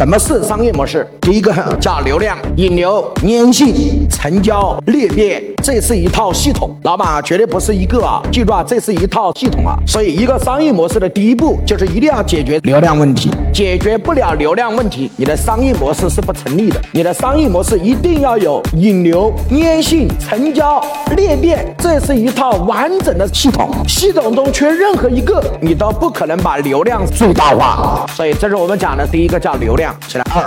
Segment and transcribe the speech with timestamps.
[0.00, 1.06] 什么是商业模式？
[1.20, 6.74] 第一个叫流量、引流、粘性、成交、裂变，这是一套系统。
[6.84, 9.76] 老板啊，绝对不是一个啊，记住啊，这是一套系统啊。
[9.86, 13.30] 所以，一个商业模式的第一步就是一定要解决流量问题。
[13.52, 16.80] 解决不了流量问题，你的商业模式是不成立的。
[16.92, 20.82] 你的商业模式一定要有引流、粘性、成交、
[21.16, 23.70] 裂变，这是一套完整的系统。
[23.86, 28.06] 系统中缺任何一个，你都不可能把流量最大化。
[28.14, 29.94] 所以，这是我们讲的第一个叫流量。
[30.06, 30.42] 起来，二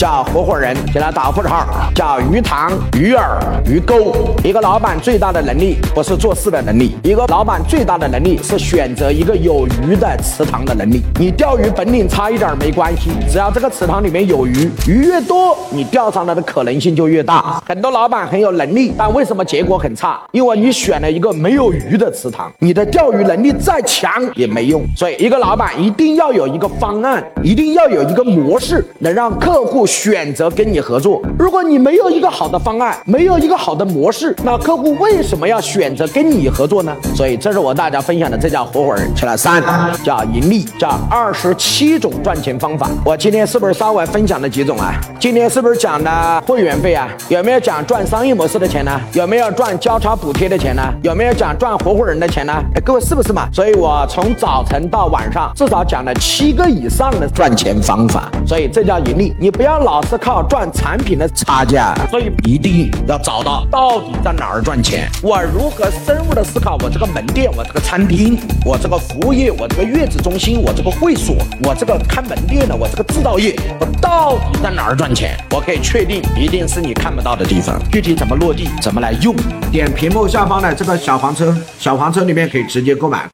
[0.00, 3.20] 叫合伙人，起来打个号，叫鱼塘、鱼饵、
[3.66, 4.14] 鱼钩。
[4.42, 11.02] 一个老板最大的能力不是做事的能力，一个老板最大的能力是选择一个有鱼的池塘的能力。
[11.18, 17.62] 你钓鱼本领差一点没关系，只要这个池塘里面有鱼，鱼越多，你钓上来的可能性就越大。
[17.68, 20.18] 很多老板很有能力，但为什么结果很差？
[20.32, 24.82] 因为你选了一个没有鱼的池塘，你的钓鱼能力再强也没用。
[24.96, 31.20] 所以，一个老板一定要有一个方案，一定要有一个模式，能让客户选择跟你合作。
[31.36, 36.96] 如果你没有一个好的方案，没有一个好的模式，那客户为什么要选择跟你合作呢？
[37.16, 39.12] 所以，这是我大家分享的，这叫合伙人。
[39.16, 39.60] 起来，三
[40.04, 42.88] 叫盈利，叫二十七种赚钱方法。
[43.04, 44.94] 我今天是不是稍微分享了几种啊？
[45.18, 47.08] 今天是不是讲的会员费啊？
[47.28, 49.00] 有没有讲赚商业模式的钱呢？
[49.14, 50.82] 有没有赚交叉补贴的钱呢？
[51.02, 52.52] 有没有讲赚合伙人的钱呢？
[52.76, 53.48] 哎，各位是不是嘛？
[53.52, 58.30] 所以我从早晨到晚上至少讲了七个以上的赚钱方法。
[58.46, 59.34] 所以这叫盈利。
[59.40, 65.08] 你不要老是靠赚产品的差价，所以一定要找到到底在哪儿赚钱。
[65.22, 75.36] 我如何深入的思考我这个门店，我这个餐厅，我这个服务业，我这个月子中心，我这个会所，我这个开门店的，我这个制造业，我到底在哪儿赚钱？
[75.50, 77.80] 我可以确定，一定是你看不到的地方。
[77.90, 79.34] 具体怎么落地，怎么来用？
[79.70, 83.28] 点屏幕下方的这个小黄车，小黄车里面可以直接购买。